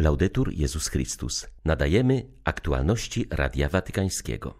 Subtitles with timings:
[0.00, 1.46] Laudetur Jezus Chrystus.
[1.64, 4.54] Nadajemy aktualności Radia Watykańskiego.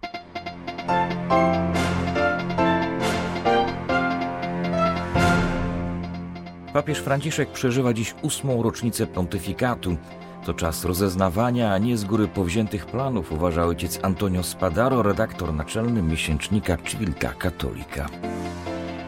[6.72, 9.96] Papież Franciszek przeżywa dziś ósmą rocznicę pontyfikatu.
[10.44, 16.02] To czas rozeznawania, a nie z góry powziętych planów, uważa ojciec Antonio Spadaro, redaktor naczelny
[16.02, 18.08] miesięcznika Civilta Katolika.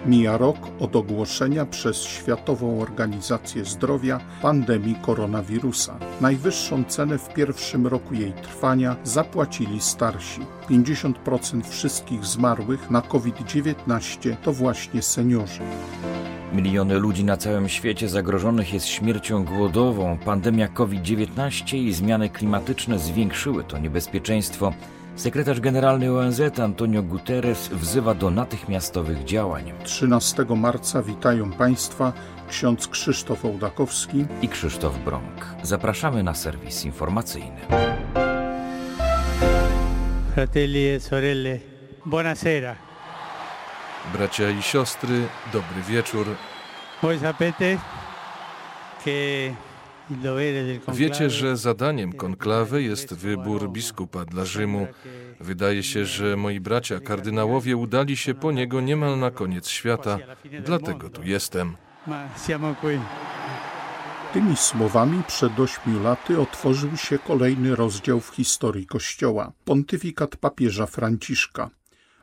[0.07, 5.99] Mija rok od ogłoszenia przez Światową Organizację Zdrowia pandemii koronawirusa.
[6.21, 10.41] Najwyższą cenę w pierwszym roku jej trwania zapłacili starsi.
[10.71, 15.61] 50% wszystkich zmarłych na COVID-19 to właśnie seniorzy.
[16.53, 20.19] Miliony ludzi na całym świecie zagrożonych jest śmiercią głodową.
[20.25, 24.73] Pandemia COVID-19 i zmiany klimatyczne zwiększyły to niebezpieczeństwo.
[25.17, 29.73] Sekretarz generalny ONZ Antonio Guterres wzywa do natychmiastowych działań.
[29.85, 32.13] 13 marca witają Państwa
[32.49, 35.47] ksiądz Krzysztof Ołdakowski i Krzysztof Brąk.
[35.63, 37.61] Zapraszamy na serwis informacyjny.
[40.35, 41.59] Fratelli e sorelle,
[42.07, 42.77] buonasera.
[44.13, 46.27] Bracia i siostry, dobry wieczór.
[47.03, 47.79] Voi sapete
[49.05, 49.55] che
[50.95, 54.87] Wiecie, że zadaniem konklawy jest wybór biskupa dla Rzymu.
[55.41, 60.19] Wydaje się, że moi bracia kardynałowie udali się po niego niemal na koniec świata,
[60.65, 61.77] dlatego tu jestem.
[64.33, 71.71] Tymi słowami przed ośmiu laty otworzył się kolejny rozdział w historii Kościoła pontyfikat papieża Franciszka.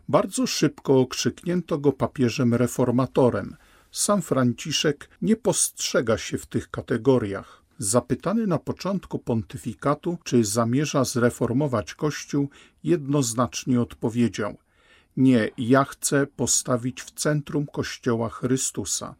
[0.08, 3.56] Bardzo szybko okrzyknięto go papieżem reformatorem.
[3.92, 7.64] Sam Franciszek nie postrzega się w tych kategoriach.
[7.80, 12.50] Zapytany na początku pontyfikatu, czy zamierza zreformować Kościół,
[12.84, 14.58] jednoznacznie odpowiedział:
[15.18, 19.16] Nie, ja chcę postawić w centrum Kościoła Chrystusa.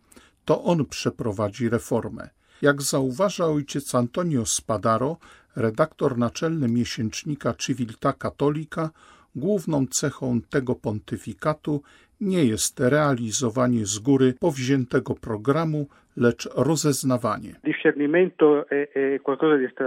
[0.46, 2.30] To on przeprowadzi reformę.
[2.62, 5.18] Jak zauważa ojciec Antonio Spadaro,
[5.56, 8.90] redaktor naczelny miesięcznika Civilta Katolika,
[9.36, 11.82] główną cechą tego pontyfikatu
[12.22, 15.88] nie jest realizowanie z góry powziętego programu,
[16.18, 17.56] lecz rozeznawanie.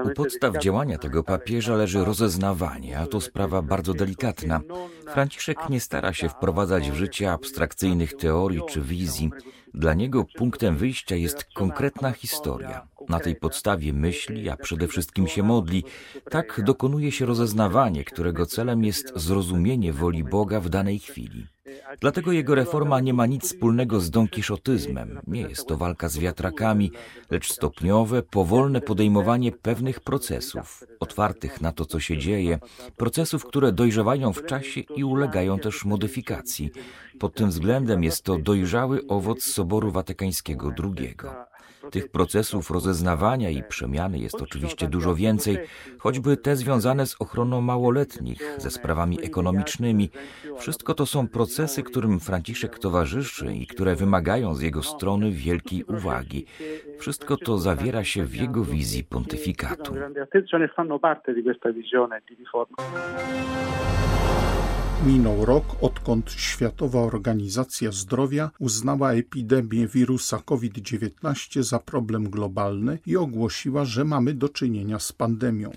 [0.04, 4.60] U podstaw działania tego papieża leży rozeznawanie, a to sprawa bardzo delikatna.
[5.08, 9.30] Franciszek nie stara się wprowadzać w życie abstrakcyjnych teorii czy wizji.
[9.74, 12.86] Dla niego punktem wyjścia jest konkretna historia.
[13.08, 15.84] Na tej podstawie myśli, a przede wszystkim się modli.
[16.30, 21.46] Tak dokonuje się rozeznawanie, którego celem jest zrozumienie woli Boga w danej chwili.
[22.00, 25.20] Dlatego jego reforma nie ma nic wspólnego z donkiszotyzmem.
[25.26, 26.92] Nie jest to walka z wiatrakami,
[27.30, 32.58] lecz stopniowe, powolne podejmowanie pewnych procesów, otwartych na to, co się dzieje,
[32.96, 36.70] procesów, które dojrzewają w czasie i ulegają też modyfikacji.
[37.18, 41.16] Pod tym względem jest to dojrzały owoc Soboru Watykańskiego II.
[41.90, 45.58] Tych procesów rozeznawania i przemiany jest oczywiście dużo więcej,
[45.98, 50.10] choćby te związane z ochroną małoletnich, ze sprawami ekonomicznymi.
[50.58, 56.46] Wszystko to są procesy, którym Franciszek towarzyszy i które wymagają z jego strony wielkiej uwagi.
[56.98, 59.94] Wszystko to zawiera się w jego wizji pontyfikatu.
[65.06, 73.84] Minął rok, odkąd Światowa Organizacja Zdrowia uznała epidemię wirusa COVID-19 za problem globalny i ogłosiła,
[73.84, 75.70] że mamy do czynienia z pandemią.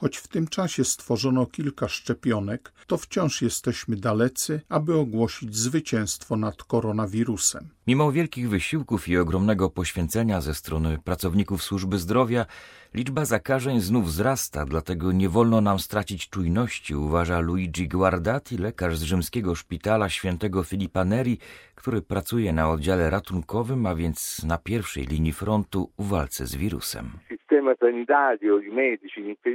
[0.00, 6.64] Choć w tym czasie stworzono kilka szczepionek, to wciąż jesteśmy dalecy, aby ogłosić zwycięstwo nad
[6.64, 7.68] koronawirusem.
[7.86, 12.46] Mimo wielkich wysiłków i ogromnego poświęcenia ze strony pracowników służby zdrowia,
[12.94, 19.02] liczba zakażeń znów wzrasta, dlatego nie wolno nam stracić czujności, uważa Luigi Guardati, lekarz z
[19.02, 21.38] rzymskiego szpitala świętego Filipa Neri,
[21.74, 27.18] który pracuje na oddziale ratunkowym, a więc na pierwszej linii frontu w walce z wirusem.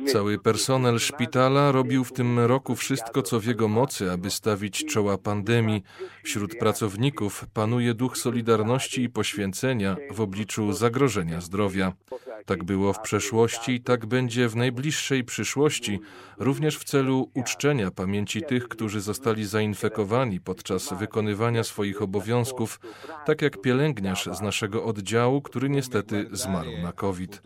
[0.06, 5.18] Cały personel szpitala robił w tym roku wszystko, co w jego mocy, aby stawić czoła
[5.18, 5.84] pandemii.
[6.24, 11.94] Wśród pracowników panuje duch solidarności i poświęcenia w obliczu zagrożenia zdrowia.
[12.46, 16.00] Tak było w przeszłości i tak będzie w najbliższej przyszłości,
[16.38, 22.80] również w celu uczczenia pamięci tych, którzy zostali zainfekowani podczas wykonywania swoich obowiązków,
[23.26, 27.42] tak jak pielęgniarz z naszego oddziału, który niestety zmarł na COVID.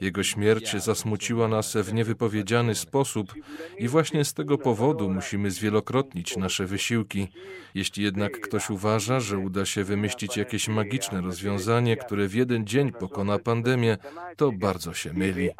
[0.00, 3.34] Jego śmierć zasmuciła nas w niewypowiedziany sposób
[3.78, 7.28] i właśnie z tego powodu musimy zwielokrotnić nasze wysiłki.
[7.74, 12.92] Jeśli jednak ktoś uważa, że uda się wymyślić jakieś magiczne rozwiązanie, które w jeden dzień
[12.92, 13.96] pokona pandemię,
[14.36, 15.50] to bardzo się myli.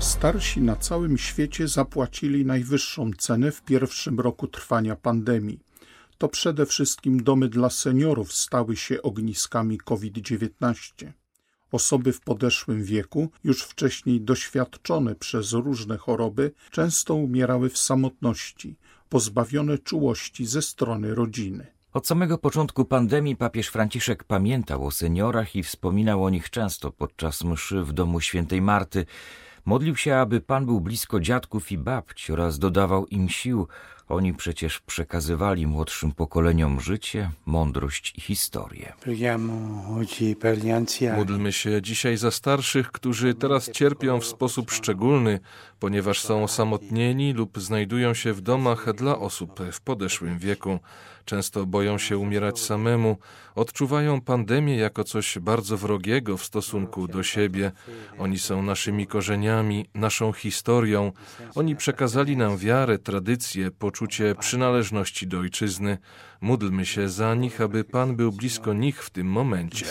[0.00, 5.65] Starsi na całym świecie zapłacili najwyższą cenę w pierwszym roku trwania pandemii.
[6.18, 11.12] To przede wszystkim domy dla seniorów stały się ogniskami COVID-19.
[11.72, 18.76] Osoby w podeszłym wieku, już wcześniej doświadczone przez różne choroby, często umierały w samotności,
[19.08, 21.66] pozbawione czułości ze strony rodziny.
[21.92, 27.44] Od samego początku pandemii papież Franciszek pamiętał o seniorach i wspominał o nich często podczas
[27.44, 29.06] mszy w domu świętej Marty.
[29.64, 33.68] Modlił się, aby Pan był blisko dziadków i babci oraz dodawał im sił.
[34.08, 38.92] Oni przecież przekazywali młodszym pokoleniom życie, mądrość i historię.
[41.16, 45.40] Módlmy się dzisiaj za starszych, którzy teraz cierpią w sposób szczególny,
[45.80, 50.78] ponieważ są osamotnieni lub znajdują się w domach dla osób w podeszłym wieku.
[51.24, 53.16] Często boją się umierać samemu,
[53.54, 57.72] odczuwają pandemię jako coś bardzo wrogiego w stosunku do siebie.
[58.18, 61.12] Oni są naszymi korzeniami, naszą historią.
[61.54, 63.95] Oni przekazali nam wiarę, tradycję, poczucie
[64.38, 65.98] przynależności do ojczyzny.
[66.40, 69.86] Módlmy się za nich, aby Pan był blisko nich w tym momencie.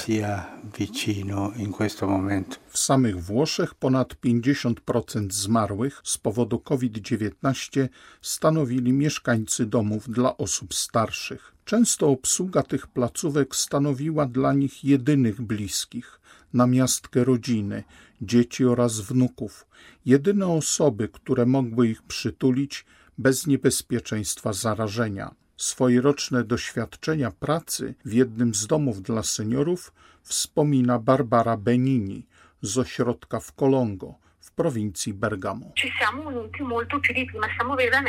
[2.67, 7.87] W samych Włoszech ponad 50% zmarłych z powodu COVID-19
[8.21, 11.53] stanowili mieszkańcy domów dla osób starszych.
[11.65, 16.19] Często obsługa tych placówek stanowiła dla nich jedynych bliskich,
[16.53, 17.83] namiastkę rodziny,
[18.21, 19.65] dzieci oraz wnuków,
[20.05, 22.85] jedyne osoby, które mogły ich przytulić
[23.17, 25.35] bez niebezpieczeństwa zarażenia.
[25.57, 32.25] Swoje roczne doświadczenia pracy w jednym z domów dla seniorów wspomina Barbara Benini
[32.61, 34.15] z ośrodka w Colongo
[34.45, 35.71] w prowincji Bergamo.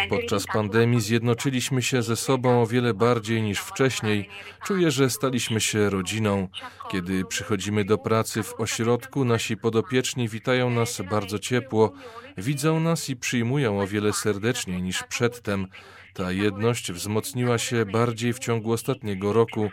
[0.09, 4.29] Podczas pandemii zjednoczyliśmy się ze sobą o wiele bardziej niż wcześniej.
[4.65, 6.49] Czuję, że staliśmy się rodziną.
[6.91, 11.93] Kiedy przychodzimy do pracy w ośrodku, nasi podopieczni witają nas bardzo ciepło,
[12.39, 15.67] widzą nas i przyjmują o wiele serdeczniej niż przedtem.
[16.17, 19.71] Ta jedność wzmocniła się bardziej w ciągu ostatniego roku.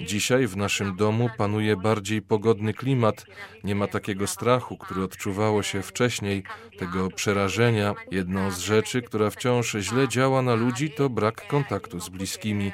[0.00, 3.26] Dzisiaj w naszym domu panuje bardziej pogodny klimat.
[3.64, 6.42] Nie ma takiego strachu, który odczuwało się wcześniej,
[6.78, 7.94] tego przerażenia.
[8.10, 12.72] Jedną z rzeczy, która wciąż źle działa na ludzi, to brak kontaktu z bliskimi.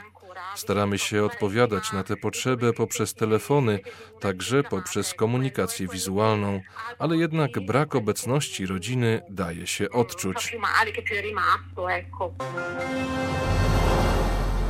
[0.56, 3.80] Staramy się odpowiadać na tę potrzebę poprzez telefony,
[4.20, 6.60] także poprzez komunikację wizualną,
[6.98, 10.56] ale jednak brak obecności rodziny daje się odczuć.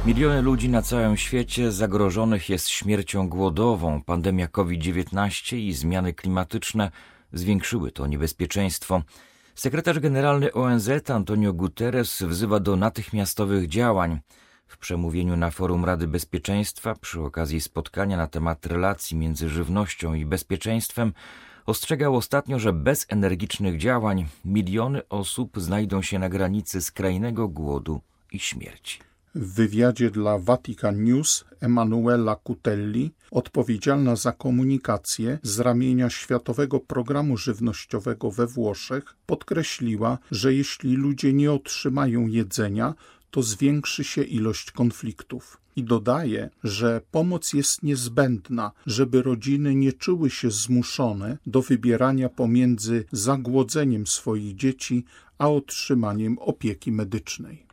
[0.06, 4.02] Miliony ludzi na całym świecie zagrożonych jest śmiercią głodową.
[4.02, 6.90] Pandemia COVID-19 i zmiany klimatyczne
[7.32, 9.02] zwiększyły to niebezpieczeństwo.
[9.54, 14.20] Sekretarz generalny ONZ Antonio Guterres wzywa do natychmiastowych działań.
[14.72, 20.24] W przemówieniu na forum Rady Bezpieczeństwa przy okazji spotkania na temat relacji między żywnością i
[20.24, 21.12] bezpieczeństwem
[21.66, 28.00] ostrzegał ostatnio, że bez energicznych działań miliony osób znajdą się na granicy skrajnego głodu
[28.32, 28.98] i śmierci.
[29.34, 38.30] W wywiadzie dla Vatican News Emanuela Cutelli, odpowiedzialna za komunikację z ramienia Światowego Programu Żywnościowego
[38.30, 42.94] we Włoszech, podkreśliła, że jeśli ludzie nie otrzymają jedzenia,
[43.32, 45.58] to zwiększy się ilość konfliktów.
[45.76, 53.04] I dodaje, że pomoc jest niezbędna, żeby rodziny nie czuły się zmuszone do wybierania pomiędzy
[53.12, 55.04] zagłodzeniem swoich dzieci
[55.38, 57.66] a otrzymaniem opieki medycznej.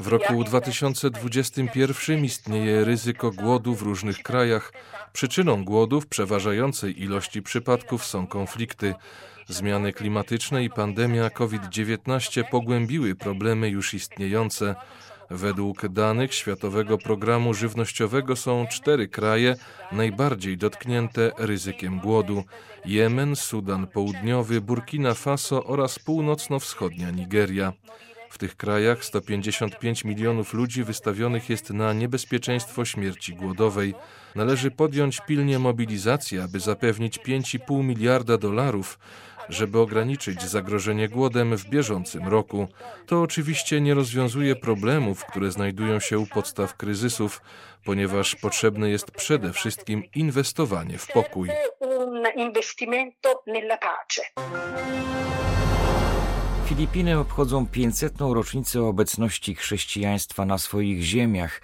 [0.00, 4.72] W roku 2021 istnieje ryzyko głodu w różnych krajach.
[5.12, 8.94] Przyczyną głodu w przeważającej ilości przypadków są konflikty.
[9.50, 14.74] Zmiany klimatyczne i pandemia COVID-19 pogłębiły problemy już istniejące.
[15.30, 19.56] Według danych Światowego Programu Żywnościowego są cztery kraje
[19.92, 22.44] najbardziej dotknięte ryzykiem głodu:
[22.84, 27.72] Jemen, Sudan Południowy, Burkina Faso oraz północno-wschodnia Nigeria.
[28.30, 33.94] W tych krajach 155 milionów ludzi wystawionych jest na niebezpieczeństwo śmierci głodowej.
[34.34, 38.98] Należy podjąć pilnie mobilizację, aby zapewnić 5,5 miliarda dolarów
[39.50, 42.68] żeby ograniczyć zagrożenie głodem w bieżącym roku.
[43.06, 47.42] To oczywiście nie rozwiązuje problemów, które znajdują się u podstaw kryzysów,
[47.84, 51.48] ponieważ potrzebne jest przede wszystkim inwestowanie w pokój.
[56.66, 58.12] Filipiny obchodzą 500.
[58.20, 61.60] rocznicę obecności chrześcijaństwa na swoich ziemiach.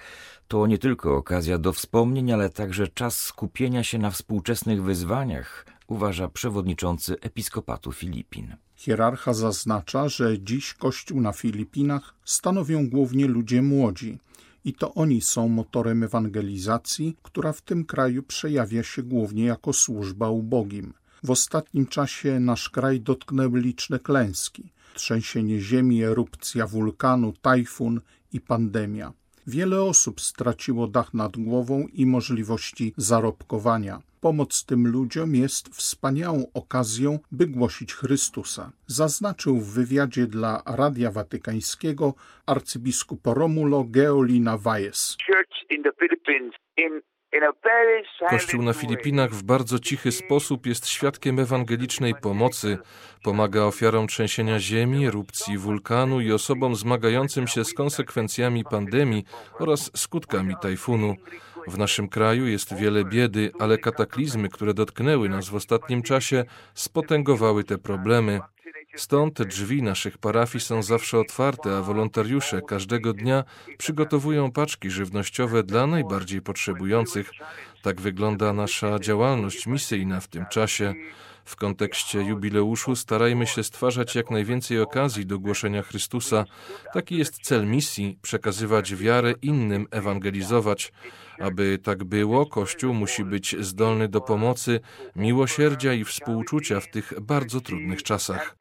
[0.49, 6.29] To nie tylko okazja do wspomnień, ale także czas skupienia się na współczesnych wyzwaniach, uważa
[6.29, 8.57] przewodniczący Episkopatu Filipin.
[8.75, 14.19] Hierarcha zaznacza, że dziś Kościół na Filipinach stanowią głównie ludzie młodzi
[14.65, 20.31] i to oni są motorem ewangelizacji, która w tym kraju przejawia się głównie jako służba
[20.31, 20.95] ubogim.
[21.23, 24.73] W ostatnim czasie nasz kraj dotknęły liczne klęski.
[24.95, 28.01] trzęsienie ziemi, erupcja wulkanu, tajfun
[28.33, 29.13] i pandemia.
[29.47, 34.03] Wiele osób straciło dach nad głową i możliwości zarobkowania.
[34.21, 38.73] Pomoc tym ludziom jest wspaniałą okazją, by głosić Chrystusa.
[38.87, 42.15] Zaznaczył w wywiadzie dla Radia Watykańskiego
[42.47, 45.17] arcybiskup Romulo Geolina Valles.
[48.31, 52.79] Kościół na Filipinach w bardzo cichy sposób jest świadkiem ewangelicznej pomocy,
[53.25, 59.25] pomaga ofiarom trzęsienia ziemi, erupcji wulkanu i osobom zmagającym się z konsekwencjami pandemii
[59.59, 61.15] oraz skutkami tajfunu.
[61.67, 67.65] W naszym kraju jest wiele biedy, ale kataklizmy, które dotknęły nas w ostatnim czasie, spotęgowały
[67.65, 68.41] te problemy.
[68.97, 73.45] Stąd drzwi naszych parafii są zawsze otwarte, a wolontariusze każdego dnia
[73.79, 77.31] przygotowują paczki żywnościowe dla najbardziej potrzebujących.
[77.83, 80.95] Tak wygląda nasza działalność misyjna w tym czasie.
[81.47, 86.45] W kontekście jubileuszu starajmy się stwarzać jak najwięcej okazji do głoszenia Chrystusa.
[86.93, 90.93] Taki jest cel misji przekazywać wiarę innym, ewangelizować.
[91.41, 94.81] Aby tak było, Kościół musi być zdolny do pomocy,
[95.17, 98.57] miłosierdzia i współczucia w tych bardzo trudnych czasach.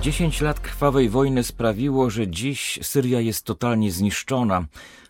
[0.00, 4.64] Dziesięć lat krwawej wojny sprawiło, że dziś Syria jest totalnie zniszczona.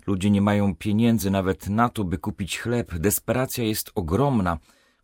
[0.06, 2.98] Ludzie nie mają pieniędzy nawet na to, by kupić chleb.
[2.98, 4.58] Desperacja jest ogromna,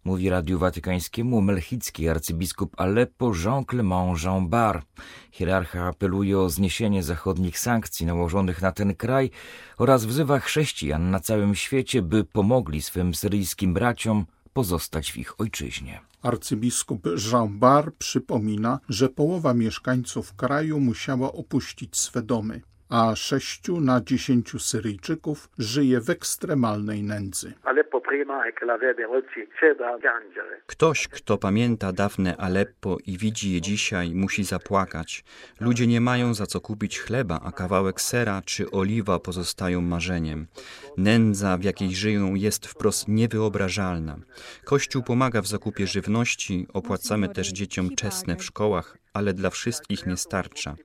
[0.05, 4.83] mówi Radiu Watykańskiemu melchicki arcybiskup Aleppo Jean-Clément Jean Bar.
[5.33, 9.31] Hierarcha apeluje o zniesienie zachodnich sankcji nałożonych na ten kraj
[9.79, 16.01] oraz wzywa chrześcijan na całym świecie, by pomogli swym syryjskim braciom pozostać w ich ojczyźnie.
[16.23, 24.01] Arcybiskup Jean Bar przypomina, że połowa mieszkańców kraju musiała opuścić swe domy a sześciu na
[24.01, 27.53] dziesięciu Syryjczyków żyje w ekstremalnej nędzy.
[30.67, 35.25] Ktoś, kto pamięta dawne Aleppo i widzi je dzisiaj, musi zapłakać.
[35.61, 40.47] Ludzie nie mają za co kupić chleba, a kawałek sera czy oliwa pozostają marzeniem.
[40.97, 44.17] Nędza, w jakiej żyją, jest wprost niewyobrażalna.
[44.65, 50.17] Kościół pomaga w zakupie żywności, opłacamy też dzieciom czesne w szkołach, ale dla wszystkich nie
[50.17, 50.77] starcza.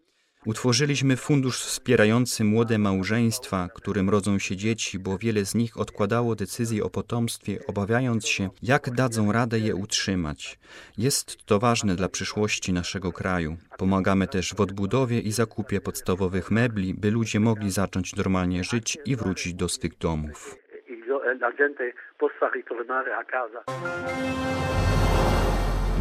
[0.48, 6.84] Utworzyliśmy fundusz wspierający młode małżeństwa, którym rodzą się dzieci, bo wiele z nich odkładało decyzję
[6.84, 10.60] o potomstwie, obawiając się, jak dadzą radę je utrzymać.
[10.98, 13.58] Jest to ważne dla przyszłości naszego kraju.
[13.78, 19.16] Pomagamy też w odbudowie i zakupie podstawowych mebli, by ludzie mogli zacząć normalnie żyć i
[19.16, 20.56] wrócić do swych domów.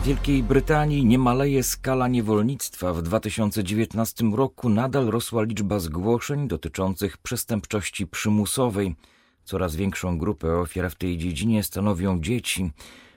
[0.06, 2.92] Wielkiej Brytanii nie maleje skala niewolnictwa.
[2.92, 8.96] W 2019 roku nadal rosła liczba zgłoszeń dotyczących przestępczości przymusowej.
[9.44, 12.72] Coraz większą grupę ofiar w tej dziedzinie stanowią dzieci.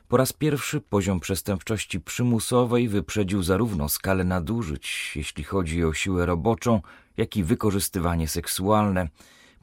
[0.07, 6.81] Po raz pierwszy poziom przestępczości przymusowej wyprzedził zarówno skalę nadużyć, jeśli chodzi o siłę roboczą,
[7.17, 9.09] jak i wykorzystywanie seksualne.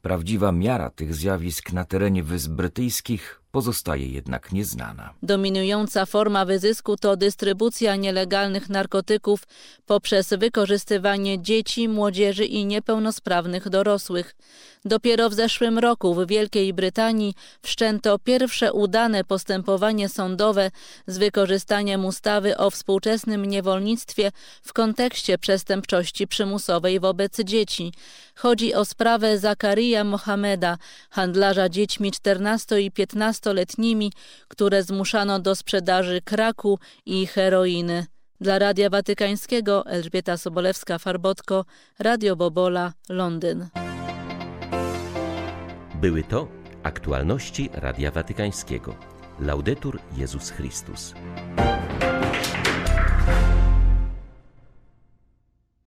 [0.01, 5.13] Prawdziwa miara tych zjawisk na terenie Wysp Brytyjskich pozostaje jednak nieznana.
[5.23, 9.43] Dominująca forma wyzysku to dystrybucja nielegalnych narkotyków
[9.85, 14.35] poprzez wykorzystywanie dzieci, młodzieży i niepełnosprawnych dorosłych.
[14.85, 20.71] Dopiero w zeszłym roku w Wielkiej Brytanii wszczęto pierwsze udane postępowanie sądowe
[21.07, 27.93] z wykorzystaniem ustawy o współczesnym niewolnictwie w kontekście przestępczości przymusowej wobec dzieci.
[28.35, 30.77] Chodzi o sprawę Zakaria Mohameda,
[31.09, 32.91] handlarza dziećmi 14 i
[33.47, 34.11] 15-letnimi,
[34.47, 38.05] które zmuszano do sprzedaży kraku i heroiny.
[38.41, 41.63] Dla Radia Watykańskiego Elżbieta Sobolewska-Farbotko,
[41.99, 43.67] Radio Bobola, Londyn.
[45.95, 46.47] Były to
[46.83, 48.95] aktualności Radia Watykańskiego.
[49.39, 51.13] Laudetur Jezus Chrystus.